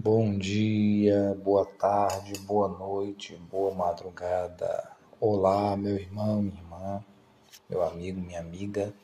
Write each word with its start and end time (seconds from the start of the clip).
Bom 0.00 0.38
dia, 0.38 1.36
boa 1.42 1.66
tarde, 1.66 2.38
boa 2.42 2.68
noite, 2.68 3.34
boa 3.50 3.74
madrugada. 3.74 4.88
Olá, 5.18 5.76
meu 5.76 5.96
irmão, 5.96 6.40
minha 6.40 6.54
irmã, 6.54 7.04
meu 7.68 7.82
amigo, 7.82 8.20
minha 8.20 8.38
amiga. 8.38 8.94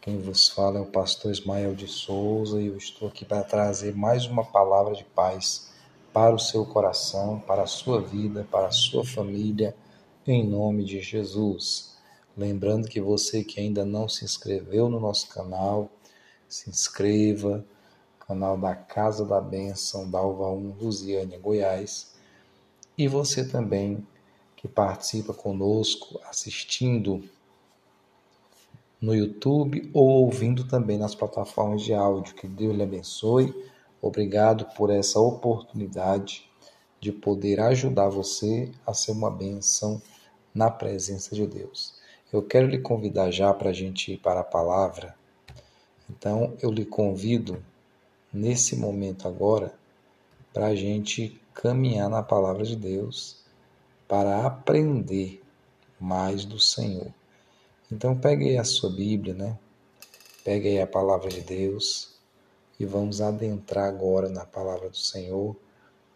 Quem 0.00 0.16
vos 0.20 0.48
fala 0.48 0.78
é 0.78 0.80
o 0.80 0.86
pastor 0.86 1.32
Ismael 1.32 1.74
de 1.74 1.88
Souza 1.88 2.60
e 2.60 2.68
eu 2.68 2.76
estou 2.76 3.08
aqui 3.08 3.24
para 3.24 3.42
trazer 3.42 3.92
mais 3.92 4.26
uma 4.26 4.44
palavra 4.44 4.94
de 4.94 5.02
paz 5.02 5.72
para 6.12 6.32
o 6.32 6.38
seu 6.38 6.64
coração, 6.64 7.40
para 7.40 7.62
a 7.62 7.66
sua 7.66 8.00
vida, 8.00 8.46
para 8.48 8.68
a 8.68 8.72
sua 8.72 9.04
família, 9.04 9.74
em 10.24 10.46
nome 10.46 10.84
de 10.84 11.00
Jesus. 11.00 11.96
Lembrando 12.36 12.88
que 12.88 13.00
você 13.00 13.42
que 13.42 13.58
ainda 13.58 13.84
não 13.84 14.08
se 14.08 14.24
inscreveu 14.24 14.88
no 14.88 15.00
nosso 15.00 15.28
canal, 15.30 15.90
se 16.48 16.70
inscreva 16.70 17.66
canal 18.30 18.56
da 18.56 18.76
Casa 18.76 19.24
da 19.24 19.40
Bênção, 19.40 20.08
da 20.08 20.20
Alva 20.20 20.48
1, 20.50 20.76
Lusiânia, 20.80 21.36
Goiás. 21.36 22.14
E 22.96 23.08
você 23.08 23.44
também 23.44 24.06
que 24.54 24.68
participa 24.68 25.34
conosco 25.34 26.20
assistindo 26.24 27.28
no 29.00 29.12
YouTube 29.12 29.90
ou 29.92 30.06
ouvindo 30.06 30.62
também 30.68 30.96
nas 30.96 31.12
plataformas 31.12 31.82
de 31.82 31.92
áudio. 31.92 32.36
Que 32.36 32.46
Deus 32.46 32.76
lhe 32.76 32.84
abençoe. 32.84 33.52
Obrigado 34.00 34.64
por 34.76 34.90
essa 34.90 35.18
oportunidade 35.18 36.48
de 37.00 37.10
poder 37.10 37.58
ajudar 37.58 38.10
você 38.10 38.70
a 38.86 38.94
ser 38.94 39.10
uma 39.10 39.30
bênção 39.30 40.00
na 40.54 40.70
presença 40.70 41.34
de 41.34 41.48
Deus. 41.48 41.96
Eu 42.32 42.44
quero 42.44 42.68
lhe 42.68 42.78
convidar 42.78 43.32
já 43.32 43.52
para 43.52 43.70
a 43.70 43.72
gente 43.72 44.12
ir 44.12 44.18
para 44.18 44.38
a 44.38 44.44
palavra. 44.44 45.16
Então, 46.08 46.56
eu 46.62 46.70
lhe 46.70 46.84
convido 46.84 47.60
nesse 48.32 48.76
momento 48.76 49.26
agora 49.26 49.74
para 50.52 50.66
a 50.66 50.74
gente 50.74 51.40
caminhar 51.54 52.08
na 52.08 52.22
palavra 52.22 52.64
de 52.64 52.76
Deus 52.76 53.44
para 54.08 54.46
aprender 54.46 55.42
mais 55.98 56.44
do 56.44 56.58
Senhor. 56.58 57.12
Então 57.90 58.18
pegue 58.18 58.48
aí 58.48 58.58
a 58.58 58.64
sua 58.64 58.90
Bíblia, 58.90 59.34
né? 59.34 59.58
Pegue 60.44 60.68
aí 60.68 60.80
a 60.80 60.86
palavra 60.86 61.28
de 61.28 61.40
Deus 61.40 62.14
e 62.78 62.86
vamos 62.86 63.20
adentrar 63.20 63.88
agora 63.88 64.28
na 64.28 64.44
palavra 64.44 64.88
do 64.88 64.96
Senhor. 64.96 65.54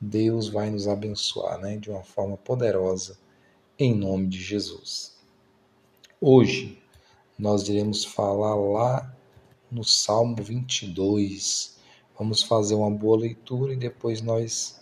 Deus 0.00 0.48
vai 0.48 0.70
nos 0.70 0.88
abençoar, 0.88 1.58
né, 1.60 1.76
de 1.76 1.90
uma 1.90 2.02
forma 2.02 2.36
poderosa 2.36 3.18
em 3.78 3.94
nome 3.94 4.28
de 4.28 4.40
Jesus. 4.40 5.16
Hoje 6.20 6.80
nós 7.38 7.68
iremos 7.68 8.04
falar 8.04 8.54
lá 8.54 9.14
no 9.70 9.84
Salmo 9.84 10.36
22, 10.36 11.73
Vamos 12.18 12.42
fazer 12.42 12.74
uma 12.74 12.90
boa 12.90 13.18
leitura 13.18 13.72
e 13.72 13.76
depois 13.76 14.20
nós 14.20 14.80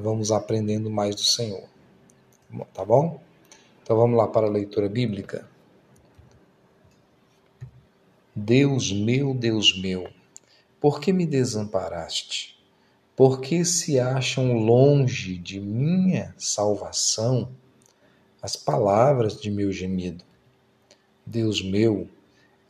vamos 0.00 0.30
aprendendo 0.30 0.88
mais 0.88 1.16
do 1.16 1.22
Senhor. 1.22 1.64
Tá 2.72 2.84
bom? 2.84 3.20
Então 3.82 3.96
vamos 3.96 4.16
lá 4.16 4.28
para 4.28 4.46
a 4.46 4.50
leitura 4.50 4.88
bíblica. 4.88 5.48
Deus 8.34 8.92
meu, 8.92 9.34
Deus 9.34 9.76
meu, 9.76 10.08
por 10.80 11.00
que 11.00 11.12
me 11.12 11.26
desamparaste? 11.26 12.56
Por 13.16 13.40
que 13.40 13.64
se 13.64 13.98
acham 13.98 14.52
longe 14.52 15.36
de 15.36 15.58
minha 15.58 16.32
salvação 16.38 17.50
as 18.40 18.54
palavras 18.54 19.40
de 19.40 19.50
meu 19.50 19.72
gemido? 19.72 20.24
Deus 21.26 21.60
meu, 21.60 22.08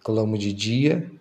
clamo 0.03 0.39
de 0.39 0.55
dia 0.55 1.13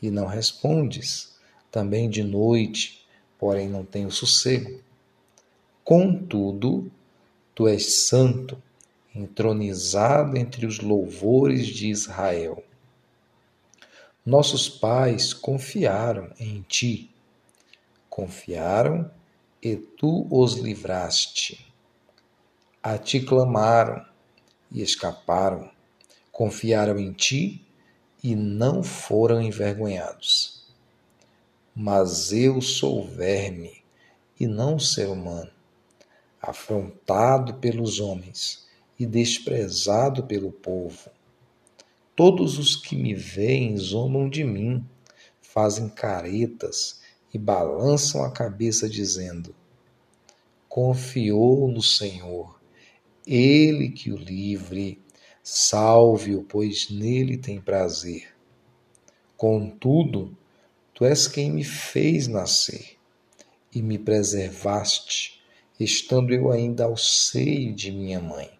e 0.00 0.10
não 0.10 0.26
respondes 0.26 1.38
também 1.70 2.10
de 2.10 2.22
noite, 2.22 3.06
porém 3.38 3.68
não 3.68 3.84
tenho 3.84 4.10
sossego. 4.10 4.80
Contudo, 5.84 6.90
tu 7.54 7.68
és 7.68 8.06
santo, 8.06 8.60
entronizado 9.14 10.36
entre 10.36 10.66
os 10.66 10.80
louvores 10.80 11.66
de 11.66 11.88
Israel. 11.88 12.62
Nossos 14.24 14.68
pais 14.68 15.32
confiaram 15.32 16.30
em 16.38 16.62
ti, 16.62 17.10
confiaram 18.08 19.10
e 19.62 19.76
tu 19.76 20.26
os 20.30 20.54
livraste. 20.54 21.66
A 22.82 22.98
ti 22.98 23.20
clamaram 23.20 24.04
e 24.70 24.82
escaparam, 24.82 25.70
confiaram 26.30 26.98
em 26.98 27.12
ti 27.12 27.64
e 28.22 28.36
não 28.36 28.82
foram 28.82 29.40
envergonhados 29.40 30.59
mas 31.82 32.30
eu 32.30 32.60
sou 32.60 33.02
verme 33.02 33.82
e 34.38 34.46
não 34.46 34.78
ser 34.78 35.08
humano, 35.08 35.50
afrontado 36.38 37.54
pelos 37.54 38.00
homens 38.00 38.68
e 38.98 39.06
desprezado 39.06 40.24
pelo 40.24 40.52
povo. 40.52 41.08
Todos 42.14 42.58
os 42.58 42.76
que 42.76 42.94
me 42.94 43.14
veem 43.14 43.78
zombam 43.78 44.28
de 44.28 44.44
mim, 44.44 44.84
fazem 45.40 45.88
caretas 45.88 47.00
e 47.32 47.38
balançam 47.38 48.22
a 48.24 48.30
cabeça, 48.30 48.86
dizendo: 48.86 49.56
Confiou 50.68 51.66
no 51.66 51.80
Senhor, 51.80 52.60
Ele 53.26 53.88
que 53.88 54.12
o 54.12 54.18
livre, 54.18 55.00
salve-o, 55.42 56.44
pois 56.44 56.90
nele 56.90 57.38
tem 57.38 57.58
prazer. 57.58 58.34
Contudo, 59.34 60.36
Tu 61.00 61.06
és 61.06 61.26
quem 61.26 61.50
me 61.50 61.64
fez 61.64 62.28
nascer 62.28 62.98
e 63.74 63.80
me 63.80 63.98
preservaste, 63.98 65.42
estando 65.78 66.30
eu 66.30 66.52
ainda 66.52 66.84
ao 66.84 66.94
seio 66.94 67.74
de 67.74 67.90
minha 67.90 68.20
mãe. 68.20 68.50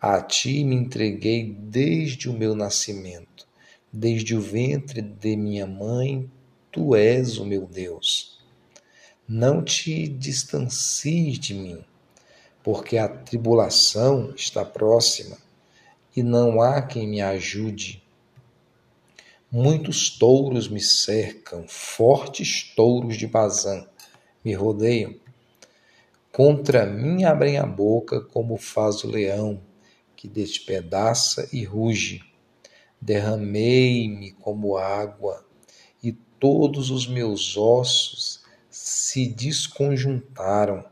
A 0.00 0.22
ti 0.22 0.64
me 0.64 0.74
entreguei 0.74 1.44
desde 1.52 2.30
o 2.30 2.32
meu 2.32 2.54
nascimento, 2.54 3.46
desde 3.92 4.34
o 4.34 4.40
ventre 4.40 5.02
de 5.02 5.36
minha 5.36 5.66
mãe, 5.66 6.30
tu 6.72 6.96
és 6.96 7.36
o 7.36 7.44
meu 7.44 7.66
Deus. 7.66 8.42
Não 9.28 9.62
te 9.62 10.08
distancies 10.08 11.38
de 11.38 11.52
mim, 11.52 11.84
porque 12.62 12.96
a 12.96 13.06
tribulação 13.06 14.32
está 14.34 14.64
próxima 14.64 15.36
e 16.16 16.22
não 16.22 16.62
há 16.62 16.80
quem 16.80 17.06
me 17.06 17.20
ajude. 17.20 18.02
Muitos 19.56 20.10
touros 20.10 20.68
me 20.68 20.80
cercam, 20.80 21.64
fortes 21.68 22.74
touros 22.74 23.16
de 23.16 23.24
Bazã 23.28 23.86
me 24.44 24.52
rodeiam. 24.52 25.14
Contra 26.32 26.84
mim 26.84 27.22
abrem 27.22 27.56
a 27.56 27.64
boca 27.64 28.20
como 28.20 28.56
faz 28.56 29.04
o 29.04 29.08
leão, 29.08 29.62
que 30.16 30.26
despedaça 30.26 31.48
e 31.52 31.62
ruge. 31.62 32.20
Derramei-me 33.00 34.32
como 34.32 34.76
água, 34.76 35.46
e 36.02 36.10
todos 36.10 36.90
os 36.90 37.06
meus 37.06 37.56
ossos 37.56 38.42
se 38.68 39.28
desconjuntaram. 39.28 40.84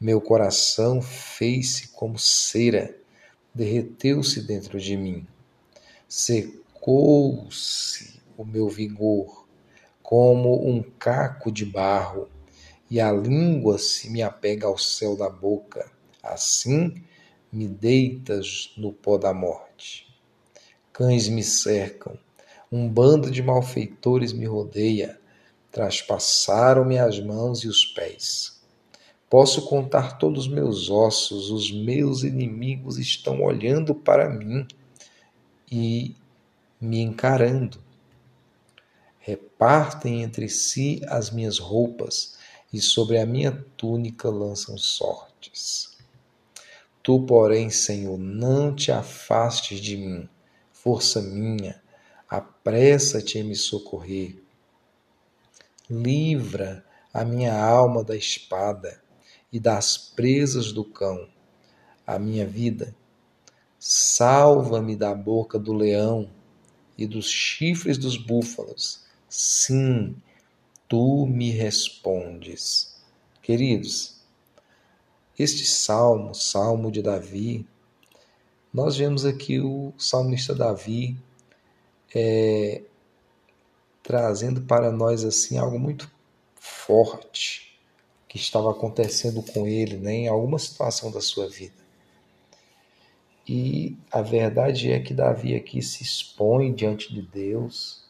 Meu 0.00 0.18
coração 0.18 1.02
fez-se 1.02 1.88
como 1.88 2.18
cera, 2.18 2.96
derreteu-se 3.54 4.40
dentro 4.40 4.80
de 4.80 4.96
mim. 4.96 5.26
Secou-se 6.78 8.20
o 8.36 8.44
meu 8.44 8.68
vigor, 8.68 9.46
como 10.00 10.66
um 10.66 10.82
caco 10.82 11.50
de 11.50 11.66
barro, 11.66 12.28
e 12.90 13.00
a 13.00 13.12
língua 13.12 13.78
se 13.78 14.08
me 14.08 14.22
apega 14.22 14.66
ao 14.66 14.78
céu 14.78 15.16
da 15.16 15.28
boca. 15.28 15.90
Assim 16.22 17.02
me 17.52 17.66
deitas 17.66 18.72
no 18.76 18.92
pó 18.92 19.18
da 19.18 19.34
morte. 19.34 20.06
Cães 20.92 21.28
me 21.28 21.42
cercam, 21.42 22.16
um 22.70 22.88
bando 22.88 23.30
de 23.30 23.42
malfeitores 23.42 24.32
me 24.32 24.46
rodeia, 24.46 25.20
traspassaram-me 25.70 26.98
as 26.98 27.20
mãos 27.20 27.64
e 27.64 27.68
os 27.68 27.84
pés. 27.84 28.62
Posso 29.28 29.68
contar 29.68 30.16
todos 30.16 30.46
os 30.46 30.52
meus 30.52 30.88
ossos, 30.88 31.50
os 31.50 31.70
meus 31.70 32.22
inimigos 32.22 32.98
estão 32.98 33.42
olhando 33.42 33.94
para 33.94 34.30
mim 34.30 34.66
e 35.70 36.16
me 36.80 37.00
encarando. 37.00 37.78
Repartem 39.18 40.22
entre 40.22 40.48
si 40.48 41.02
as 41.08 41.30
minhas 41.30 41.58
roupas 41.58 42.38
e 42.72 42.80
sobre 42.80 43.18
a 43.18 43.26
minha 43.26 43.52
túnica 43.76 44.28
lançam 44.28 44.78
sortes. 44.78 45.96
Tu, 47.02 47.20
porém, 47.26 47.70
Senhor, 47.70 48.18
não 48.18 48.74
te 48.74 48.92
afastes 48.92 49.80
de 49.80 49.96
mim, 49.96 50.28
força 50.72 51.20
minha, 51.22 51.82
apressa-te 52.28 53.38
em 53.38 53.44
me 53.44 53.56
socorrer. 53.56 54.42
Livra 55.88 56.84
a 57.12 57.24
minha 57.24 57.58
alma 57.58 58.04
da 58.04 58.14
espada 58.14 59.02
e 59.50 59.58
das 59.58 59.96
presas 59.96 60.70
do 60.70 60.84
cão, 60.84 61.28
a 62.06 62.18
minha 62.18 62.46
vida. 62.46 62.94
Salva-me 63.78 64.94
da 64.94 65.14
boca 65.14 65.58
do 65.58 65.72
leão 65.72 66.30
e 66.98 67.06
dos 67.06 67.30
chifres 67.30 67.96
dos 67.96 68.16
búfalos. 68.16 69.04
Sim, 69.28 70.16
tu 70.88 71.26
me 71.26 71.50
respondes. 71.50 72.98
Queridos, 73.40 74.16
este 75.38 75.64
salmo, 75.64 76.34
salmo 76.34 76.90
de 76.90 77.00
Davi, 77.00 77.64
nós 78.74 78.96
vemos 78.96 79.24
aqui 79.24 79.60
o 79.60 79.94
salmista 79.96 80.54
Davi 80.54 81.16
é, 82.14 82.82
trazendo 84.02 84.62
para 84.62 84.90
nós 84.90 85.24
assim 85.24 85.56
algo 85.56 85.78
muito 85.78 86.10
forte 86.56 87.78
que 88.26 88.36
estava 88.36 88.70
acontecendo 88.70 89.42
com 89.42 89.66
ele 89.66 89.96
né, 89.96 90.12
em 90.12 90.28
alguma 90.28 90.58
situação 90.58 91.10
da 91.10 91.20
sua 91.20 91.48
vida. 91.48 91.87
E 93.48 93.96
a 94.12 94.20
verdade 94.20 94.92
é 94.92 95.00
que 95.00 95.14
Davi 95.14 95.54
aqui 95.54 95.80
se 95.80 96.02
expõe 96.02 96.74
diante 96.74 97.12
de 97.12 97.22
Deus 97.22 98.06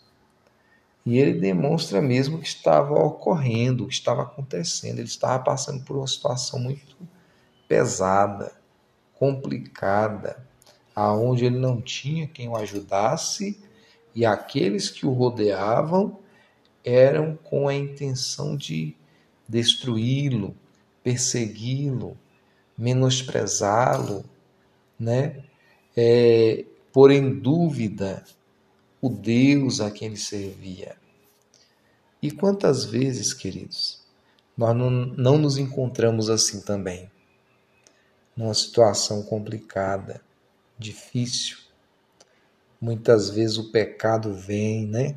e 1.06 1.16
ele 1.16 1.34
demonstra 1.34 2.02
mesmo 2.02 2.38
que 2.38 2.46
estava 2.46 2.94
ocorrendo, 2.94 3.86
que 3.86 3.94
estava 3.94 4.22
acontecendo. 4.22 4.98
Ele 4.98 5.06
estava 5.06 5.42
passando 5.42 5.84
por 5.84 5.96
uma 5.96 6.06
situação 6.06 6.58
muito 6.58 6.96
pesada, 7.68 8.52
complicada, 9.14 10.44
aonde 10.94 11.44
ele 11.44 11.58
não 11.58 11.80
tinha 11.80 12.26
quem 12.26 12.48
o 12.48 12.56
ajudasse 12.56 13.62
e 14.14 14.26
aqueles 14.26 14.90
que 14.90 15.06
o 15.06 15.12
rodeavam 15.12 16.18
eram 16.84 17.36
com 17.36 17.68
a 17.68 17.74
intenção 17.74 18.56
de 18.56 18.96
destruí-lo, 19.48 20.54
persegui-lo, 21.02 22.16
menosprezá-lo, 22.76 24.24
né? 24.98 25.44
É, 25.96 26.64
pôr 26.92 27.10
em 27.10 27.38
dúvida 27.38 28.24
o 29.00 29.08
Deus 29.08 29.80
a 29.80 29.90
quem 29.90 30.08
ele 30.08 30.16
servia. 30.16 30.96
E 32.20 32.30
quantas 32.30 32.84
vezes, 32.84 33.32
queridos, 33.32 34.02
nós 34.56 34.76
não, 34.76 34.90
não 34.90 35.38
nos 35.38 35.56
encontramos 35.56 36.28
assim 36.28 36.60
também, 36.60 37.10
numa 38.36 38.54
situação 38.54 39.22
complicada, 39.22 40.20
difícil, 40.78 41.68
Muitas 42.80 43.28
vezes 43.30 43.58
o 43.58 43.72
pecado 43.72 44.32
vem, 44.32 44.86
né? 44.86 45.16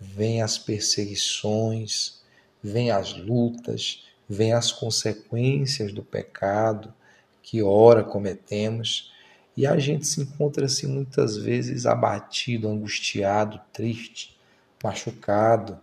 Vem 0.00 0.40
as 0.40 0.56
perseguições, 0.56 2.22
vem 2.62 2.90
as 2.90 3.12
lutas, 3.14 4.04
vem 4.26 4.54
as 4.54 4.72
consequências 4.72 5.92
do 5.92 6.02
pecado 6.02 6.92
que 7.44 7.62
ora 7.62 8.02
cometemos, 8.02 9.12
e 9.54 9.66
a 9.66 9.78
gente 9.78 10.06
se 10.06 10.22
encontra 10.22 10.64
assim 10.64 10.86
muitas 10.86 11.36
vezes 11.36 11.84
abatido, 11.84 12.66
angustiado, 12.66 13.60
triste, 13.70 14.34
machucado, 14.82 15.78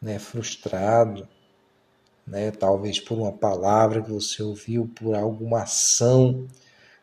né, 0.00 0.20
frustrado, 0.20 1.28
né, 2.24 2.52
talvez 2.52 3.00
por 3.00 3.18
uma 3.18 3.32
palavra 3.32 4.00
que 4.02 4.10
você 4.10 4.40
ouviu, 4.40 4.88
por 4.94 5.16
alguma 5.16 5.62
ação 5.64 6.46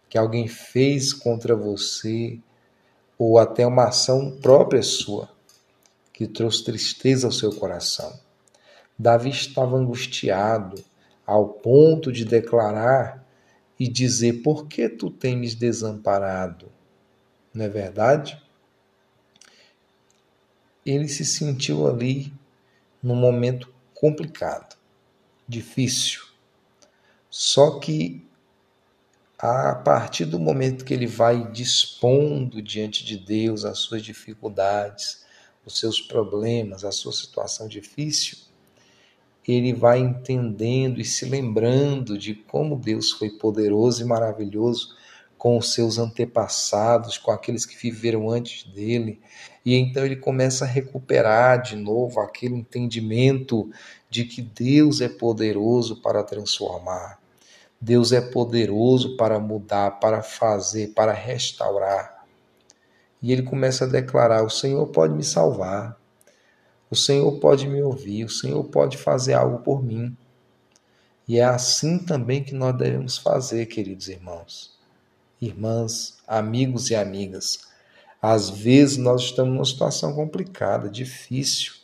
que 0.09 0.17
alguém 0.17 0.47
fez 0.47 1.11
contra 1.11 1.53
você, 1.53 2.39
ou 3.17 3.37
até 3.37 3.67
uma 3.67 3.89
ação 3.89 4.37
própria 4.41 4.81
sua, 4.81 5.29
que 6.13 6.27
trouxe 6.27 6.63
tristeza 6.63 7.27
ao 7.27 7.31
seu 7.31 7.53
coração. 7.53 8.17
Davi 8.97 9.29
estava 9.31 9.75
angustiado 9.75 10.81
ao 11.27 11.49
ponto 11.49 12.09
de 12.11 12.23
declarar 12.23 13.20
e 13.81 13.87
dizer: 13.87 14.43
Por 14.43 14.67
que 14.67 14.87
tu 14.87 15.09
tens 15.09 15.55
desamparado? 15.55 16.71
Não 17.51 17.65
é 17.65 17.67
verdade? 17.67 18.39
Ele 20.85 21.07
se 21.07 21.25
sentiu 21.25 21.87
ali 21.87 22.31
num 23.01 23.15
momento 23.15 23.73
complicado, 23.95 24.77
difícil. 25.47 26.21
Só 27.27 27.79
que 27.79 28.23
a 29.35 29.73
partir 29.73 30.25
do 30.25 30.37
momento 30.37 30.85
que 30.85 30.93
ele 30.93 31.07
vai 31.07 31.51
dispondo 31.51 32.61
diante 32.61 33.03
de 33.03 33.17
Deus 33.17 33.65
as 33.65 33.79
suas 33.79 34.03
dificuldades, 34.03 35.25
os 35.65 35.79
seus 35.79 35.99
problemas, 35.99 36.85
a 36.85 36.91
sua 36.91 37.13
situação 37.13 37.67
difícil, 37.67 38.37
ele 39.53 39.73
vai 39.73 39.99
entendendo 39.99 41.01
e 41.01 41.05
se 41.05 41.25
lembrando 41.25 42.17
de 42.17 42.35
como 42.35 42.75
Deus 42.75 43.11
foi 43.11 43.29
poderoso 43.29 44.01
e 44.01 44.05
maravilhoso 44.05 44.95
com 45.37 45.57
os 45.57 45.73
seus 45.73 45.97
antepassados, 45.97 47.17
com 47.17 47.31
aqueles 47.31 47.65
que 47.65 47.75
viveram 47.75 48.29
antes 48.29 48.63
dele. 48.71 49.19
E 49.65 49.75
então 49.75 50.05
ele 50.05 50.15
começa 50.15 50.65
a 50.65 50.67
recuperar 50.67 51.63
de 51.63 51.75
novo 51.75 52.19
aquele 52.19 52.53
entendimento 52.53 53.67
de 54.07 54.23
que 54.25 54.41
Deus 54.41 55.01
é 55.01 55.09
poderoso 55.09 55.99
para 56.01 56.23
transformar. 56.23 57.19
Deus 57.79 58.11
é 58.11 58.21
poderoso 58.21 59.17
para 59.17 59.39
mudar, 59.39 59.99
para 59.99 60.21
fazer, 60.21 60.93
para 60.93 61.11
restaurar. 61.11 62.23
E 63.19 63.31
ele 63.31 63.41
começa 63.41 63.85
a 63.85 63.87
declarar: 63.87 64.43
O 64.43 64.49
Senhor 64.49 64.85
pode 64.87 65.15
me 65.15 65.23
salvar, 65.23 65.97
o 66.91 66.95
Senhor 66.95 67.31
pode 67.39 67.67
me 67.69 67.81
ouvir, 67.81 68.25
o 68.25 68.29
Senhor 68.29 68.61
pode 68.65 68.97
fazer 68.97 69.33
algo 69.33 69.59
por 69.59 69.81
mim. 69.81 70.15
E 71.25 71.39
é 71.39 71.43
assim 71.45 71.97
também 71.97 72.43
que 72.43 72.53
nós 72.53 72.77
devemos 72.77 73.17
fazer, 73.17 73.65
queridos 73.67 74.09
irmãos, 74.09 74.77
irmãs, 75.41 76.17
amigos 76.27 76.89
e 76.89 76.95
amigas. 76.95 77.61
Às 78.21 78.49
vezes 78.49 78.97
nós 78.97 79.21
estamos 79.21 79.53
numa 79.53 79.65
situação 79.65 80.13
complicada, 80.13 80.89
difícil, 80.89 81.75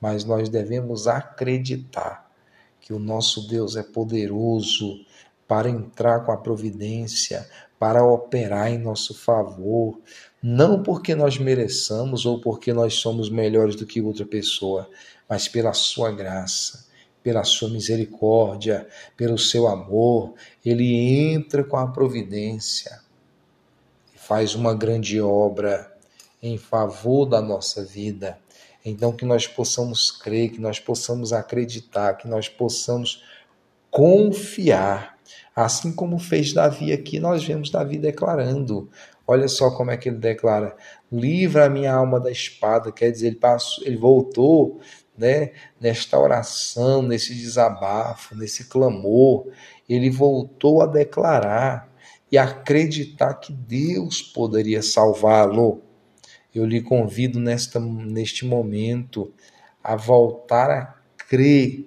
mas 0.00 0.24
nós 0.24 0.48
devemos 0.48 1.06
acreditar 1.06 2.32
que 2.80 2.94
o 2.94 2.98
nosso 2.98 3.46
Deus 3.46 3.76
é 3.76 3.82
poderoso 3.82 5.04
para 5.46 5.68
entrar 5.68 6.20
com 6.24 6.32
a 6.32 6.38
providência, 6.38 7.46
para 7.78 8.02
operar 8.02 8.72
em 8.72 8.78
nosso 8.78 9.14
favor, 9.14 9.98
não 10.42 10.82
porque 10.82 11.14
nós 11.14 11.38
mereçamos 11.38 12.24
ou 12.24 12.40
porque 12.40 12.72
nós 12.72 12.94
somos 12.94 13.28
melhores 13.28 13.74
do 13.74 13.86
que 13.86 14.00
outra 14.00 14.24
pessoa, 14.24 14.88
mas 15.28 15.48
pela 15.48 15.72
sua 15.72 16.12
graça, 16.12 16.86
pela 17.22 17.42
sua 17.44 17.68
misericórdia, 17.68 18.86
pelo 19.16 19.36
seu 19.36 19.66
amor, 19.66 20.34
ele 20.64 20.94
entra 21.32 21.64
com 21.64 21.76
a 21.76 21.88
providência 21.88 23.00
e 24.14 24.18
faz 24.18 24.54
uma 24.54 24.74
grande 24.74 25.20
obra 25.20 25.92
em 26.40 26.56
favor 26.56 27.26
da 27.26 27.40
nossa 27.40 27.84
vida. 27.84 28.38
Então 28.84 29.12
que 29.12 29.24
nós 29.24 29.46
possamos 29.46 30.10
crer, 30.10 30.50
que 30.50 30.60
nós 30.60 30.78
possamos 30.78 31.32
acreditar, 31.32 32.16
que 32.16 32.28
nós 32.28 32.48
possamos 32.48 33.22
confiar 33.90 35.18
Assim 35.58 35.92
como 35.92 36.20
fez 36.20 36.52
Davi 36.52 36.92
aqui, 36.92 37.18
nós 37.18 37.42
vemos 37.42 37.68
Davi 37.68 37.98
declarando. 37.98 38.88
Olha 39.30 39.46
só 39.46 39.70
como 39.70 39.90
é 39.90 39.96
que 39.98 40.08
ele 40.08 40.16
declara: 40.16 40.74
livra 41.12 41.66
a 41.66 41.68
minha 41.68 41.92
alma 41.92 42.18
da 42.18 42.30
espada. 42.30 42.90
Quer 42.90 43.12
dizer, 43.12 43.26
ele, 43.26 43.36
passou, 43.36 43.84
ele 43.84 43.98
voltou 43.98 44.80
né, 45.16 45.52
nesta 45.78 46.18
oração, 46.18 47.02
nesse 47.02 47.34
desabafo, 47.34 48.34
nesse 48.34 48.64
clamor. 48.64 49.46
Ele 49.86 50.08
voltou 50.08 50.80
a 50.80 50.86
declarar 50.86 51.92
e 52.32 52.38
acreditar 52.38 53.34
que 53.34 53.52
Deus 53.52 54.22
poderia 54.22 54.82
salvá-lo. 54.82 55.82
Eu 56.54 56.64
lhe 56.64 56.80
convido 56.80 57.38
nesta, 57.38 57.78
neste 57.78 58.46
momento 58.46 59.30
a 59.84 59.94
voltar 59.94 60.70
a 60.70 60.94
crer 61.28 61.86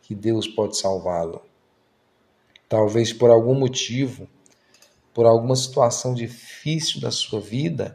que 0.00 0.14
Deus 0.14 0.48
pode 0.48 0.78
salvá-lo. 0.78 1.42
Talvez 2.66 3.12
por 3.12 3.28
algum 3.28 3.54
motivo, 3.54 4.26
por 5.14 5.26
alguma 5.26 5.56
situação 5.56 6.14
difícil 6.14 7.00
da 7.00 7.10
sua 7.10 7.40
vida, 7.40 7.94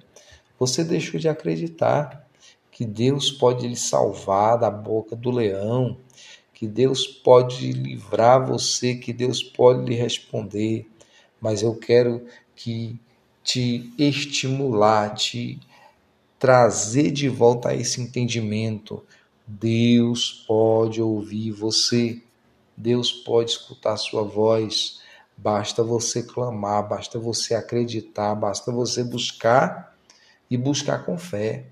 você 0.60 0.84
deixou 0.84 1.20
de 1.20 1.30
acreditar 1.30 2.28
que 2.72 2.86
Deus 2.86 3.32
pode 3.32 3.68
lhe 3.68 3.76
salvar 3.76 4.58
da 4.60 4.70
boca 4.70 5.16
do 5.16 5.32
leão, 5.32 5.98
que 6.54 6.68
Deus 6.68 7.08
pode 7.08 7.72
livrar 7.72 8.46
você, 8.46 8.96
que 8.96 9.14
Deus 9.14 9.42
pode 9.42 9.88
lhe 9.88 9.96
responder. 9.96 10.88
Mas 11.42 11.62
eu 11.62 11.76
quero 11.76 12.26
que 12.56 13.00
te 13.44 13.92
estimular, 13.98 15.14
te 15.14 15.60
trazer 16.38 17.12
de 17.12 17.30
volta 17.30 17.70
a 17.70 17.76
esse 17.76 18.02
entendimento. 18.02 19.04
Deus 19.46 20.44
pode 20.48 21.02
ouvir 21.02 21.52
você. 21.52 22.22
Deus 22.76 23.12
pode 23.12 23.52
escutar 23.52 23.98
sua 23.98 24.24
voz. 24.24 25.00
Basta 25.38 25.84
você 25.84 26.24
clamar, 26.24 26.88
basta 26.88 27.20
você 27.20 27.54
acreditar, 27.54 28.34
basta 28.34 28.72
você 28.72 29.04
buscar 29.04 29.96
e 30.50 30.58
buscar 30.58 31.06
com 31.06 31.16
fé. 31.16 31.68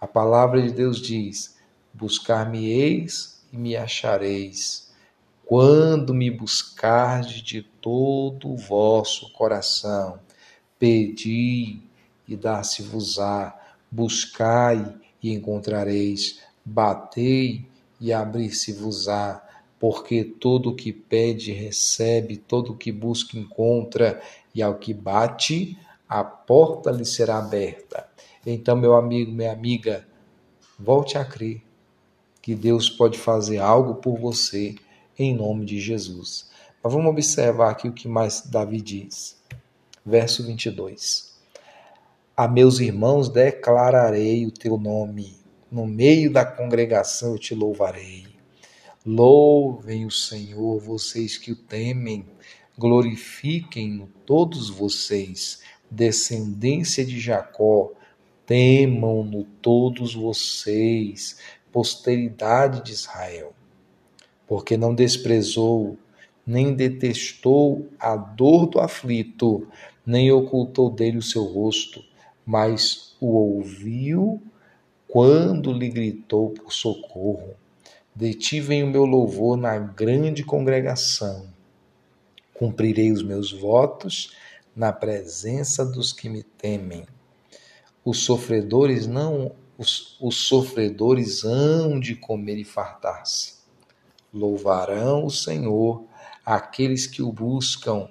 A 0.00 0.06
palavra 0.06 0.62
de 0.62 0.72
Deus 0.72 0.98
diz: 0.98 1.56
Buscar-me-eis 1.92 3.42
e 3.52 3.58
me 3.58 3.76
achareis, 3.76 4.90
quando 5.44 6.14
me 6.14 6.30
buscardes 6.30 7.42
de 7.42 7.62
todo 7.62 8.52
o 8.52 8.56
vosso 8.56 9.30
coração. 9.34 10.18
Pedi 10.78 11.82
e 12.26 12.36
dá-se-vos-á, 12.36 13.54
buscai 13.90 14.96
e 15.22 15.34
encontrareis, 15.34 16.40
batei 16.64 17.68
e 18.00 18.14
abrir-se-vos-á, 18.14 19.46
porque 19.80 20.22
todo 20.22 20.68
o 20.68 20.76
que 20.76 20.92
pede 20.92 21.52
recebe, 21.52 22.36
todo 22.36 22.72
o 22.72 22.76
que 22.76 22.92
busca 22.92 23.38
encontra, 23.38 24.20
e 24.54 24.62
ao 24.62 24.74
que 24.74 24.92
bate, 24.92 25.78
a 26.06 26.22
porta 26.22 26.90
lhe 26.90 27.04
será 27.04 27.38
aberta. 27.38 28.06
Então, 28.44 28.76
meu 28.76 28.94
amigo, 28.94 29.32
minha 29.32 29.50
amiga, 29.50 30.06
volte 30.78 31.16
a 31.16 31.24
crer 31.24 31.62
que 32.42 32.54
Deus 32.54 32.90
pode 32.90 33.18
fazer 33.18 33.58
algo 33.58 33.94
por 33.94 34.18
você 34.18 34.74
em 35.18 35.34
nome 35.34 35.64
de 35.64 35.80
Jesus. 35.80 36.50
Mas 36.82 36.92
vamos 36.92 37.10
observar 37.10 37.70
aqui 37.70 37.88
o 37.88 37.92
que 37.92 38.06
mais 38.06 38.42
Davi 38.42 38.82
diz. 38.82 39.40
Verso 40.04 40.46
22. 40.46 41.38
A 42.36 42.46
meus 42.46 42.80
irmãos 42.80 43.30
declararei 43.30 44.46
o 44.46 44.50
teu 44.50 44.76
nome, 44.76 45.36
no 45.70 45.86
meio 45.86 46.30
da 46.32 46.44
congregação 46.44 47.32
eu 47.32 47.38
te 47.38 47.54
louvarei. 47.54 48.29
Louvem 49.06 50.04
o 50.04 50.10
Senhor, 50.10 50.78
vocês 50.78 51.38
que 51.38 51.52
o 51.52 51.56
temem, 51.56 52.26
glorifiquem-no 52.76 54.06
todos 54.26 54.68
vocês, 54.68 55.62
descendência 55.90 57.02
de 57.02 57.18
Jacó, 57.18 57.92
temam-no 58.44 59.44
todos 59.62 60.14
vocês, 60.14 61.38
posteridade 61.72 62.84
de 62.84 62.92
Israel, 62.92 63.54
porque 64.46 64.76
não 64.76 64.94
desprezou, 64.94 65.96
nem 66.46 66.74
detestou 66.74 67.88
a 67.98 68.14
dor 68.14 68.66
do 68.66 68.80
aflito, 68.80 69.66
nem 70.04 70.30
ocultou 70.30 70.90
dele 70.90 71.16
o 71.16 71.22
seu 71.22 71.44
rosto, 71.44 72.04
mas 72.44 73.16
o 73.18 73.28
ouviu 73.28 74.42
quando 75.08 75.72
lhe 75.72 75.88
gritou 75.88 76.50
por 76.50 76.70
socorro. 76.70 77.59
Detivem 78.14 78.82
o 78.82 78.86
meu 78.86 79.04
louvor 79.04 79.56
na 79.56 79.78
grande 79.78 80.44
congregação. 80.44 81.48
Cumprirei 82.54 83.10
os 83.12 83.22
meus 83.22 83.52
votos 83.52 84.34
na 84.74 84.92
presença 84.92 85.84
dos 85.84 86.12
que 86.12 86.28
me 86.28 86.42
temem. 86.42 87.06
Os 88.04 88.18
sofredores 88.24 89.06
não 89.06 89.54
os, 89.80 90.18
os 90.20 90.36
sofredores 90.36 91.42
hão 91.42 91.98
de 91.98 92.14
comer 92.14 92.58
e 92.58 92.64
fartar-se. 92.64 93.54
Louvarão 94.30 95.24
o 95.24 95.30
Senhor 95.30 96.04
aqueles 96.44 97.06
que 97.06 97.22
o 97.22 97.32
buscam, 97.32 98.10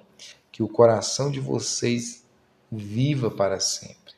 que 0.50 0.64
o 0.64 0.68
coração 0.68 1.30
de 1.30 1.38
vocês 1.38 2.24
viva 2.72 3.30
para 3.30 3.60
sempre. 3.60 4.14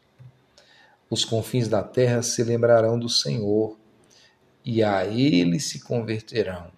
Os 1.11 1.27
confins 1.27 1.69
da 1.69 1.83
terra 1.83 2.23
se 2.23 2.43
lembrarão 2.43 2.99
do 2.99 3.11
Senhor, 3.11 3.77
e 4.65 4.83
a 4.83 5.05
ele 5.07 5.59
se 5.59 5.81
converterão. 5.81 6.71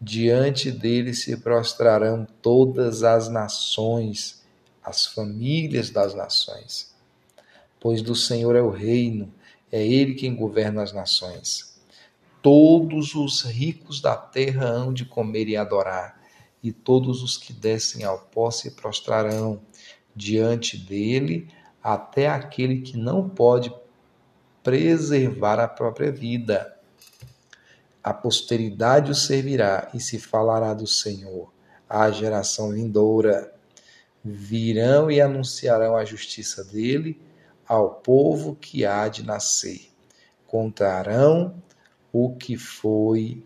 Diante 0.00 0.70
dele 0.70 1.14
se 1.14 1.36
prostrarão 1.36 2.26
todas 2.40 3.04
as 3.04 3.28
nações, 3.28 4.42
as 4.82 5.06
famílias 5.06 5.90
das 5.90 6.14
nações. 6.14 6.92
Pois 7.78 8.02
do 8.02 8.14
Senhor 8.14 8.56
é 8.56 8.62
o 8.62 8.70
reino, 8.70 9.32
é 9.70 9.84
Ele 9.84 10.14
quem 10.14 10.34
governa 10.34 10.82
as 10.82 10.92
nações. 10.92 11.80
Todos 12.42 13.14
os 13.14 13.42
ricos 13.42 14.00
da 14.00 14.16
terra 14.16 14.66
hão 14.66 14.92
de 14.92 15.04
comer 15.04 15.48
e 15.48 15.56
adorar, 15.56 16.20
e 16.62 16.72
todos 16.72 17.22
os 17.22 17.36
que 17.36 17.52
descem 17.52 18.04
ao 18.04 18.18
pó 18.18 18.50
se 18.50 18.72
prostrarão 18.72 19.60
diante 20.14 20.76
dele, 20.76 21.48
até 21.82 22.28
aquele 22.28 22.82
que 22.82 22.96
não 22.96 23.28
pode 23.28 23.72
preservar 24.62 25.58
a 25.58 25.66
própria 25.66 26.12
vida. 26.12 26.76
A 28.02 28.12
posteridade 28.12 29.10
o 29.10 29.14
servirá 29.14 29.88
e 29.94 30.00
se 30.00 30.18
falará 30.18 30.74
do 30.74 30.86
Senhor. 30.86 31.52
À 31.88 32.10
geração 32.10 32.70
vindoura 32.70 33.52
virão 34.24 35.10
e 35.10 35.20
anunciarão 35.20 35.96
a 35.96 36.04
justiça 36.04 36.64
dele 36.64 37.20
ao 37.66 37.90
povo 37.90 38.56
que 38.56 38.84
há 38.84 39.08
de 39.08 39.22
nascer. 39.22 39.90
Contarão 40.46 41.54
o 42.12 42.34
que 42.34 42.56
foi, 42.56 43.42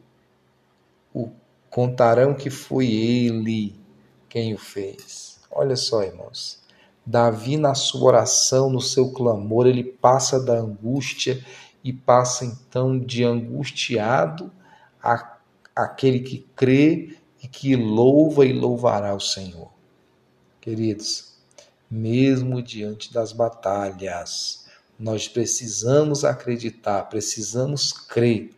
o, 1.14 1.30
contarão 1.70 2.34
que 2.34 2.50
foi 2.50 2.90
ele 2.90 3.78
quem 4.28 4.54
o 4.54 4.58
fez. 4.58 5.38
Olha 5.50 5.76
só, 5.76 6.02
irmãos. 6.02 6.60
Davi, 7.04 7.56
na 7.56 7.74
sua 7.74 8.08
oração, 8.08 8.68
no 8.68 8.80
seu 8.80 9.12
clamor, 9.12 9.66
ele 9.66 9.84
passa 9.84 10.44
da 10.44 10.54
angústia 10.54 11.44
e 11.86 11.92
passa 11.92 12.44
então 12.44 12.98
de 12.98 13.22
angustiado 13.22 14.50
a 15.00 15.36
aquele 15.72 16.18
que 16.18 16.44
crê 16.56 17.16
e 17.40 17.46
que 17.46 17.76
louva 17.76 18.44
e 18.44 18.52
louvará 18.52 19.14
o 19.14 19.20
Senhor. 19.20 19.70
Queridos, 20.60 21.34
mesmo 21.88 22.60
diante 22.60 23.12
das 23.12 23.30
batalhas. 23.30 24.66
Nós 24.98 25.28
precisamos 25.28 26.24
acreditar, 26.24 27.04
precisamos 27.04 27.92
crer 27.92 28.52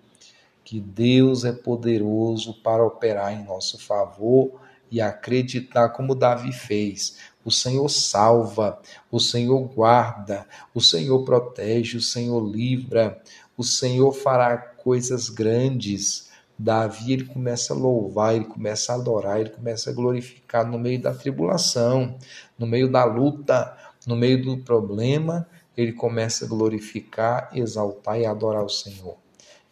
que 0.65 0.81
Deus 0.81 1.45
é 1.45 1.53
poderoso 1.53 2.55
para 2.63 2.83
operar 2.83 3.35
em 3.35 3.45
nosso 3.45 3.79
favor 3.79 4.59
e 4.91 5.03
acreditar 5.03 5.91
como 5.91 6.15
Davi 6.15 6.53
fez. 6.53 7.19
O 7.49 7.51
Senhor 7.51 7.89
salva, 7.89 8.79
o 9.11 9.19
Senhor 9.19 9.59
guarda, 9.69 10.47
o 10.75 10.81
Senhor 10.81 11.25
protege, 11.25 11.97
o 11.97 12.03
Senhor 12.03 12.41
livra, 12.41 13.21
o 13.57 13.65
Senhor 13.65 14.13
fará 14.13 14.57
coisas 14.57 15.29
grandes 15.29 16.29
Davi 16.59 17.13
ele 17.13 17.25
começa 17.25 17.73
a 17.73 17.77
louvar, 17.77 18.35
ele 18.35 18.47
começa 18.47 18.93
a 18.93 18.97
adorar, 18.97 19.41
ele 19.41 19.51
começa 19.51 19.91
a 19.91 19.93
glorificar 19.93 20.67
no 20.69 20.77
meio 20.77 21.01
da 21.01 21.15
tribulação, 21.15 22.19
no 22.59 22.67
meio 22.67 22.91
da 22.91 23.05
luta, 23.05 23.77
no 24.05 24.17
meio 24.17 24.43
do 24.43 24.59
problema, 24.59 25.47
ele 25.77 25.93
começa 25.93 26.45
a 26.45 26.49
glorificar, 26.49 27.49
exaltar 27.55 28.19
e 28.19 28.27
adorar 28.27 28.65
o 28.65 28.69
Senhor. 28.69 29.17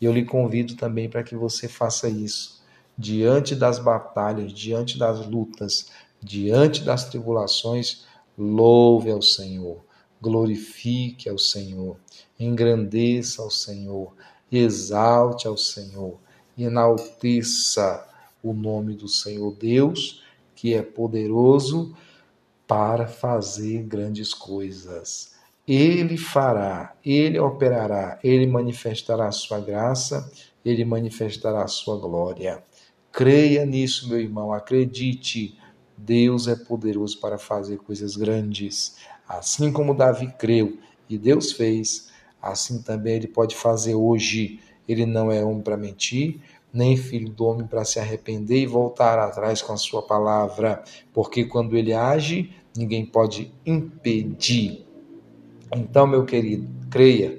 E 0.00 0.04
eu 0.04 0.12
lhe 0.12 0.24
convido 0.24 0.76
também 0.76 1.10
para 1.10 1.24
que 1.24 1.34
você 1.34 1.66
faça 1.66 2.08
isso. 2.08 2.64
Diante 2.96 3.56
das 3.56 3.80
batalhas, 3.80 4.52
diante 4.52 4.96
das 4.96 5.26
lutas, 5.26 5.90
diante 6.26 6.82
das 6.82 7.08
tribulações, 7.08 8.04
louve 8.36 9.10
ao 9.10 9.22
Senhor, 9.22 9.84
glorifique 10.20 11.28
ao 11.28 11.38
Senhor, 11.38 11.96
engrandeça 12.38 13.42
ao 13.42 13.50
Senhor, 13.50 14.12
exalte 14.50 15.46
ao 15.46 15.56
Senhor 15.56 16.18
enalteça 16.64 18.06
o 18.42 18.52
nome 18.52 18.94
do 18.94 19.08
Senhor 19.08 19.54
Deus, 19.54 20.22
que 20.54 20.74
é 20.74 20.82
poderoso 20.82 21.94
para 22.66 23.06
fazer 23.06 23.82
grandes 23.82 24.32
coisas. 24.32 25.34
Ele 25.66 26.16
fará, 26.16 26.94
ele 27.04 27.38
operará, 27.38 28.18
ele 28.22 28.46
manifestará 28.46 29.26
a 29.26 29.32
sua 29.32 29.58
graça, 29.60 30.30
ele 30.64 30.84
manifestará 30.84 31.64
a 31.64 31.68
sua 31.68 31.98
glória. 31.98 32.62
Creia 33.12 33.66
nisso, 33.66 34.08
meu 34.08 34.20
irmão, 34.20 34.52
acredite. 34.52 35.58
Deus 35.96 36.48
é 36.48 36.56
poderoso 36.56 37.18
para 37.20 37.38
fazer 37.38 37.78
coisas 37.78 38.16
grandes. 38.16 38.96
Assim 39.28 39.72
como 39.72 39.94
Davi 39.94 40.32
creu 40.38 40.78
e 41.08 41.16
Deus 41.18 41.52
fez, 41.52 42.10
assim 42.40 42.82
também 42.82 43.16
ele 43.16 43.28
pode 43.28 43.56
fazer 43.56 43.94
hoje 43.94 44.60
ele 44.88 45.04
não 45.04 45.30
é 45.30 45.44
homem 45.44 45.62
para 45.62 45.76
mentir, 45.76 46.40
nem 46.72 46.96
filho 46.96 47.30
do 47.30 47.44
homem 47.44 47.66
para 47.66 47.84
se 47.84 47.98
arrepender 47.98 48.62
e 48.62 48.66
voltar 48.66 49.18
atrás 49.18 49.62
com 49.62 49.72
a 49.72 49.76
sua 49.76 50.02
palavra, 50.02 50.84
porque 51.12 51.44
quando 51.44 51.76
ele 51.76 51.92
age, 51.92 52.52
ninguém 52.76 53.04
pode 53.04 53.52
impedir. 53.64 54.86
Então, 55.74 56.06
meu 56.06 56.24
querido, 56.24 56.68
creia, 56.90 57.38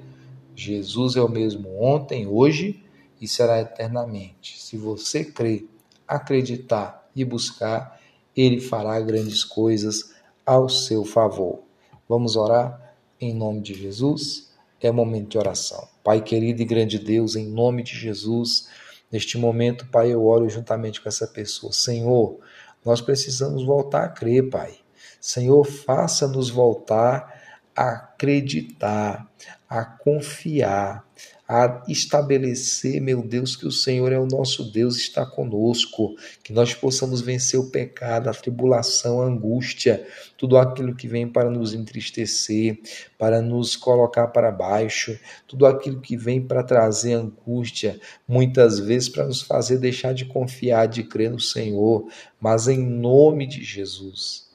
Jesus 0.54 1.16
é 1.16 1.22
o 1.22 1.28
mesmo 1.28 1.82
ontem, 1.82 2.26
hoje 2.26 2.82
e 3.20 3.26
será 3.26 3.60
eternamente. 3.60 4.60
Se 4.60 4.76
você 4.76 5.24
crer, 5.24 5.66
acreditar 6.06 7.08
e 7.14 7.24
buscar, 7.24 7.97
ele 8.40 8.60
fará 8.60 9.00
grandes 9.00 9.44
coisas 9.44 10.12
ao 10.44 10.68
seu 10.68 11.04
favor. 11.04 11.60
Vamos 12.08 12.36
orar 12.36 12.94
em 13.20 13.34
nome 13.34 13.60
de 13.60 13.74
Jesus? 13.74 14.48
é 14.80 14.90
momento 14.92 15.30
de 15.30 15.38
oração. 15.38 15.88
Pai 16.04 16.20
querido 16.20 16.62
e 16.62 16.64
grande 16.64 16.98
Deus, 16.98 17.34
em 17.34 17.46
nome 17.46 17.82
de 17.82 17.96
Jesus, 17.98 18.68
neste 19.10 19.36
momento, 19.36 19.86
Pai, 19.86 20.12
eu 20.12 20.24
oro 20.24 20.48
juntamente 20.48 21.00
com 21.00 21.08
essa 21.08 21.26
pessoa. 21.26 21.72
Senhor, 21.72 22.38
nós 22.84 23.00
precisamos 23.00 23.64
voltar 23.64 24.04
a 24.04 24.08
crer, 24.08 24.48
Pai. 24.48 24.78
Senhor, 25.20 25.64
faça-nos 25.64 26.48
voltar 26.48 27.42
a 27.74 27.90
acreditar, 27.90 29.28
a 29.68 29.84
confiar, 29.84 31.04
a 31.48 31.82
estabelecer, 31.88 33.00
meu 33.00 33.22
Deus, 33.22 33.56
que 33.56 33.66
o 33.66 33.72
Senhor 33.72 34.12
é 34.12 34.18
o 34.18 34.26
nosso 34.26 34.70
Deus, 34.70 34.98
está 34.98 35.24
conosco, 35.24 36.14
que 36.44 36.52
nós 36.52 36.74
possamos 36.74 37.22
vencer 37.22 37.58
o 37.58 37.70
pecado, 37.70 38.28
a 38.28 38.34
tribulação, 38.34 39.22
a 39.22 39.24
angústia, 39.24 40.06
tudo 40.36 40.58
aquilo 40.58 40.94
que 40.94 41.08
vem 41.08 41.26
para 41.26 41.48
nos 41.48 41.72
entristecer, 41.72 42.78
para 43.16 43.40
nos 43.40 43.76
colocar 43.76 44.26
para 44.26 44.52
baixo, 44.52 45.18
tudo 45.46 45.64
aquilo 45.64 46.02
que 46.02 46.18
vem 46.18 46.38
para 46.46 46.62
trazer 46.62 47.14
angústia, 47.14 47.98
muitas 48.28 48.78
vezes 48.78 49.08
para 49.08 49.24
nos 49.24 49.40
fazer 49.40 49.78
deixar 49.78 50.12
de 50.12 50.26
confiar, 50.26 50.86
de 50.86 51.02
crer 51.02 51.30
no 51.30 51.40
Senhor, 51.40 52.06
mas 52.38 52.68
em 52.68 52.78
nome 52.78 53.46
de 53.46 53.64
Jesus, 53.64 54.50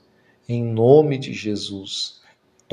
em 0.47 0.63
nome 0.63 1.17
de 1.17 1.33
Jesus, 1.33 2.21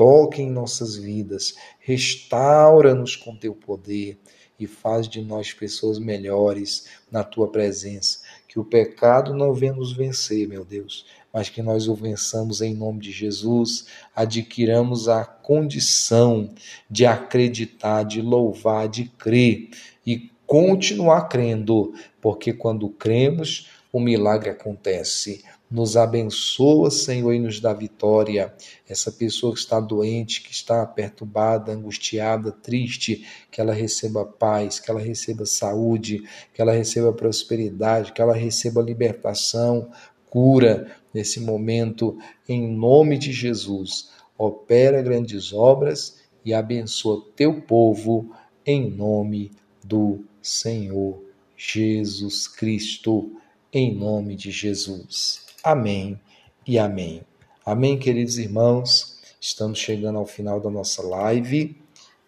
toque 0.01 0.41
em 0.41 0.49
nossas 0.49 0.95
vidas, 0.95 1.53
restaura-nos 1.79 3.15
com 3.15 3.35
teu 3.35 3.53
poder 3.53 4.17
e 4.59 4.65
faz 4.65 5.07
de 5.07 5.21
nós 5.21 5.53
pessoas 5.53 5.99
melhores 5.99 6.87
na 7.11 7.23
tua 7.23 7.51
presença. 7.51 8.17
Que 8.47 8.59
o 8.59 8.65
pecado 8.65 9.31
não 9.35 9.53
venha 9.53 9.73
nos 9.73 9.93
vencer, 9.93 10.47
meu 10.47 10.65
Deus, 10.65 11.05
mas 11.31 11.49
que 11.49 11.61
nós 11.61 11.87
o 11.87 11.93
vençamos 11.93 12.61
em 12.61 12.73
nome 12.73 12.99
de 12.99 13.11
Jesus, 13.11 13.85
adquiramos 14.15 15.07
a 15.07 15.23
condição 15.23 16.49
de 16.89 17.05
acreditar, 17.05 18.01
de 18.01 18.23
louvar, 18.23 18.89
de 18.89 19.05
crer 19.05 19.69
e 20.03 20.31
continuar 20.47 21.29
crendo, 21.29 21.93
porque 22.19 22.51
quando 22.53 22.89
cremos, 22.89 23.69
o 23.93 23.99
milagre 23.99 24.49
acontece. 24.49 25.43
Nos 25.71 25.95
abençoa, 25.95 26.91
Senhor, 26.91 27.33
e 27.33 27.39
nos 27.39 27.61
dá 27.61 27.71
vitória. 27.73 28.53
Essa 28.89 29.09
pessoa 29.09 29.53
que 29.53 29.59
está 29.59 29.79
doente, 29.79 30.43
que 30.43 30.51
está 30.51 30.85
perturbada, 30.85 31.71
angustiada, 31.71 32.51
triste, 32.51 33.25
que 33.49 33.61
ela 33.61 33.71
receba 33.71 34.25
paz, 34.25 34.81
que 34.81 34.91
ela 34.91 34.99
receba 34.99 35.45
saúde, 35.45 36.27
que 36.53 36.61
ela 36.61 36.73
receba 36.73 37.13
prosperidade, 37.13 38.11
que 38.11 38.21
ela 38.21 38.33
receba 38.33 38.81
libertação, 38.81 39.89
cura 40.29 40.93
nesse 41.13 41.39
momento, 41.39 42.17
em 42.49 42.67
nome 42.67 43.17
de 43.17 43.31
Jesus. 43.31 44.09
Opera 44.37 45.01
grandes 45.01 45.53
obras 45.53 46.17
e 46.43 46.53
abençoa 46.53 47.25
teu 47.33 47.61
povo, 47.61 48.29
em 48.65 48.89
nome 48.89 49.51
do 49.81 50.19
Senhor 50.41 51.23
Jesus 51.55 52.45
Cristo, 52.47 53.31
em 53.71 53.95
nome 53.95 54.35
de 54.35 54.51
Jesus. 54.51 55.50
Amém 55.63 56.19
e 56.65 56.79
amém. 56.79 57.21
Amém, 57.63 57.99
queridos 57.99 58.39
irmãos. 58.39 59.19
Estamos 59.39 59.77
chegando 59.77 60.17
ao 60.17 60.25
final 60.25 60.59
da 60.59 60.71
nossa 60.71 61.03
live. 61.03 61.79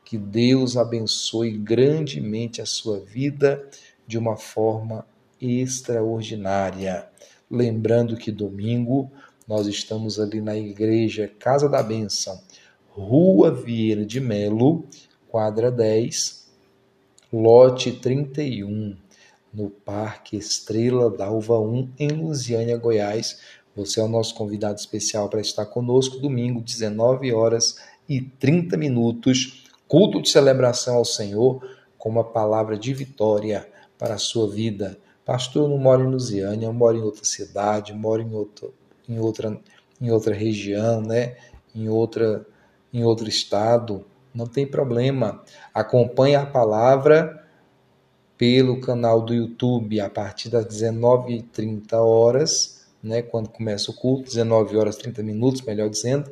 Que 0.05 0.19
Deus 0.19 0.77
abençoe 0.77 1.57
grandemente 1.57 2.61
a 2.61 2.65
sua 2.67 2.99
vida 2.99 3.67
de 4.05 4.19
uma 4.19 4.37
forma 4.37 5.03
extraordinária. 5.41 7.07
Lembrando 7.49 8.17
que 8.17 8.31
domingo 8.31 9.11
nós 9.47 9.65
estamos 9.65 10.19
ali 10.19 10.39
na 10.39 10.55
igreja 10.55 11.27
Casa 11.39 11.67
da 11.67 11.81
Bênção, 11.81 12.39
Rua 12.89 13.49
Vieira 13.49 14.05
de 14.05 14.19
Melo, 14.19 14.85
quadra 15.27 15.71
10, 15.71 16.51
lote 17.31 17.93
31 17.93 18.95
no 19.53 19.69
Parque 19.69 20.35
Estrela 20.35 21.09
Dalva 21.09 21.59
1, 21.59 21.91
em 21.99 22.09
Lusiânia, 22.09 22.77
Goiás. 22.77 23.39
Você 23.75 23.99
é 23.99 24.03
o 24.03 24.07
nosso 24.07 24.33
convidado 24.33 24.79
especial 24.79 25.29
para 25.29 25.41
estar 25.41 25.65
conosco 25.65 26.17
domingo, 26.17 26.61
19 26.61 27.31
horas 27.33 27.77
e 28.09 28.21
30 28.21 28.75
minutos. 28.77 29.65
Culto 29.87 30.21
de 30.21 30.29
celebração 30.29 30.95
ao 30.95 31.05
Senhor 31.05 31.61
com 31.97 32.09
uma 32.09 32.23
palavra 32.23 32.77
de 32.77 32.93
vitória 32.93 33.69
para 33.97 34.15
a 34.15 34.19
sua 34.19 34.49
vida. 34.49 34.97
Pastor, 35.23 35.63
eu 35.63 35.69
não 35.69 35.77
moro 35.77 36.03
em 36.03 36.11
Lusiânia, 36.11 36.65
eu 36.65 36.73
moro 36.73 36.97
em 36.97 37.01
outra 37.01 37.23
cidade, 37.23 37.93
moro 37.93 38.21
em 38.21 38.33
outra, 38.33 38.69
em 39.07 39.19
outra, 39.19 39.59
em 40.01 40.11
outra 40.11 40.33
região, 40.33 41.01
né? 41.01 41.35
em, 41.75 41.89
outra, 41.89 42.45
em 42.91 43.03
outro 43.03 43.27
estado. 43.27 44.05
Não 44.33 44.47
tem 44.47 44.65
problema. 44.65 45.43
Acompanhe 45.73 46.35
a 46.35 46.45
palavra 46.45 47.42
pelo 48.43 48.81
canal 48.81 49.21
do 49.21 49.33
YouTube 49.33 50.01
a 50.01 50.09
partir 50.09 50.49
das 50.49 50.65
19h30 50.65 51.93
horas, 51.93 52.81
né, 53.01 53.21
quando 53.21 53.47
começa 53.47 53.89
o 53.89 53.93
culto, 53.93 54.25
19 54.25 54.75
horas 54.75 54.97
30 54.97 55.23
minutos, 55.23 55.61
melhor 55.61 55.89
dizendo. 55.89 56.29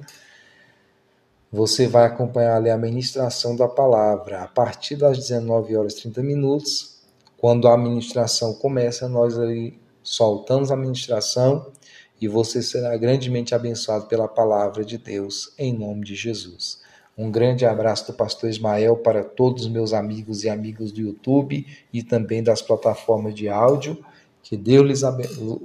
Você 1.49 1.87
vai 1.87 2.05
acompanhar 2.05 2.57
ali 2.57 2.69
a 2.69 2.77
ministração 2.77 3.55
da 3.55 3.65
palavra 3.65 4.41
a 4.41 4.47
partir 4.49 4.97
das 4.97 5.19
19 5.19 5.73
horas 5.73 5.93
30 5.93 6.21
minutos. 6.21 6.97
Quando 7.37 7.69
a 7.69 7.77
ministração 7.77 8.55
começa, 8.55 9.07
nós 9.07 9.39
ali 9.39 9.79
soltamos 10.03 10.69
a 10.69 10.75
ministração 10.75 11.71
e 12.19 12.27
você 12.27 12.61
será 12.61 12.97
grandemente 12.97 13.55
abençoado 13.55 14.07
pela 14.07 14.27
palavra 14.27 14.83
de 14.83 14.97
Deus, 14.97 15.53
em 15.57 15.71
nome 15.71 16.03
de 16.03 16.15
Jesus. 16.15 16.81
Um 17.17 17.29
grande 17.29 17.65
abraço 17.65 18.11
do 18.11 18.17
pastor 18.17 18.49
Ismael 18.49 18.97
para 18.97 19.23
todos 19.23 19.65
os 19.65 19.69
meus 19.69 19.93
amigos 19.93 20.43
e 20.43 20.49
amigas 20.49 20.91
do 20.91 21.01
YouTube 21.01 21.65
e 21.91 22.01
também 22.01 22.41
das 22.41 22.61
plataformas 22.61 23.35
de 23.35 23.49
áudio. 23.49 24.03
Que 24.41 24.55
Deus 24.55 25.01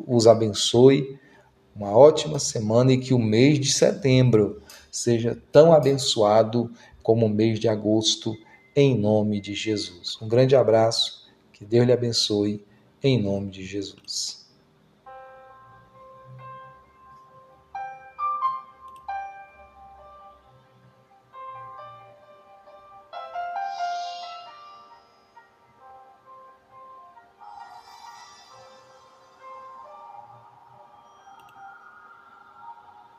os 0.06 0.26
abençoe. 0.26 1.18
Uma 1.74 1.96
ótima 1.96 2.38
semana 2.38 2.92
e 2.92 2.98
que 2.98 3.14
o 3.14 3.18
mês 3.18 3.61
de 3.61 3.72
setembro 3.72 4.62
seja 4.90 5.38
tão 5.52 5.72
abençoado 5.72 6.70
como 7.02 7.26
o 7.26 7.30
mês 7.30 7.61
de 7.61 7.68
agosto, 7.68 8.35
em 8.74 8.98
nome 8.98 9.40
de 9.40 9.54
Jesus. 9.54 10.18
Um 10.20 10.28
grande 10.28 10.56
abraço, 10.56 11.26
que 11.52 11.64
Deus 11.64 11.87
lhe 11.87 11.92
abençoe, 11.92 12.64
em 13.02 13.22
nome 13.22 13.50
de 13.50 13.64
Jesus. 13.64 14.45